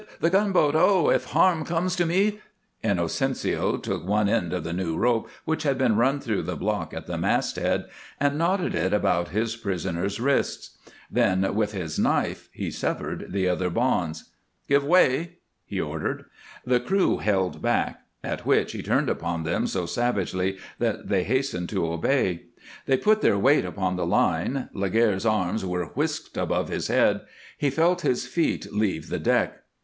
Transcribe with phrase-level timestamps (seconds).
[0.19, 0.73] The gunboat!
[0.73, 1.11] Ho!
[1.11, 2.39] If harm comes to me"
[2.91, 6.91] Inocencio took one end of the new rope which had been run through the block
[6.91, 7.85] at the masthead,
[8.19, 10.75] and knotted it about his prisoner's wrists,
[11.11, 14.31] then with his knife he severed the other bonds.
[14.67, 15.33] "Give way!"
[15.65, 16.25] he ordered.
[16.65, 21.69] The crew held back, at which he turned upon them so savagely that they hastened
[21.69, 22.45] to obey.
[22.87, 27.21] They put their weight upon the line; Laguerre's arms were whisked above his head,
[27.55, 29.59] he felt his feet leave the deck.